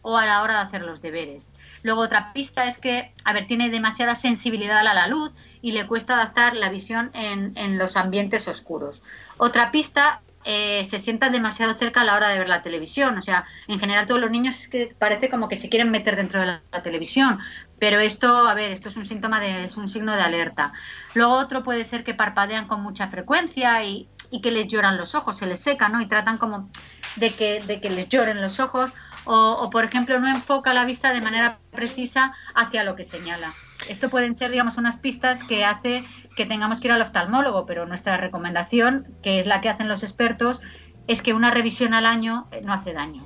[0.00, 1.52] o a la hora de hacer los deberes.
[1.82, 5.86] Luego otra pista es que, a ver, tiene demasiada sensibilidad a la luz y le
[5.86, 9.02] cuesta adaptar la visión en, en los ambientes oscuros.
[9.36, 13.18] Otra pista eh, se sientan demasiado cerca a la hora de ver la televisión.
[13.18, 16.16] O sea, en general todos los niños es que parece como que se quieren meter
[16.16, 17.38] dentro de la, televisión.
[17.78, 20.72] Pero esto, a ver, esto es un síntoma de, es un signo de alerta.
[21.14, 25.14] Luego otro puede ser que parpadean con mucha frecuencia y, y que les lloran los
[25.14, 26.00] ojos, se les seca, ¿no?
[26.00, 26.70] Y tratan como
[27.16, 28.92] de que, de que les lloren los ojos.
[29.30, 33.52] O, por ejemplo, no enfoca la vista de manera precisa hacia lo que señala.
[33.86, 36.04] Esto pueden ser, digamos, unas pistas que hace
[36.34, 40.02] que tengamos que ir al oftalmólogo, pero nuestra recomendación, que es la que hacen los
[40.02, 40.62] expertos,
[41.08, 43.22] es que una revisión al año eh, no hace daño.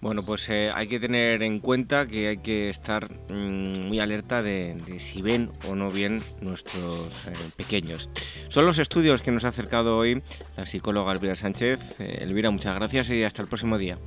[0.00, 4.42] Bueno, pues eh, hay que tener en cuenta que hay que estar mmm, muy alerta
[4.42, 8.08] de, si ven o no ven nuestros eh, pequeños.
[8.48, 10.22] Son los estudios que nos ha acercado hoy
[10.56, 12.00] la psicóloga Elvira Sánchez.
[12.00, 13.98] Elvira, muchas gracias y hasta el próximo día.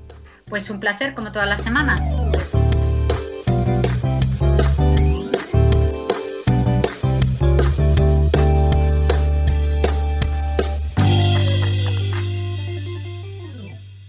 [0.49, 2.01] Pues un placer, como todas las semanas.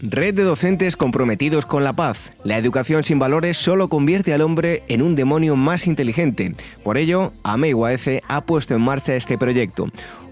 [0.00, 2.18] Red de docentes comprometidos con la paz.
[2.44, 6.54] La educación sin valores solo convierte al hombre en un demonio más inteligente.
[6.84, 9.88] Por ello, AME UAF ha puesto en marcha este proyecto.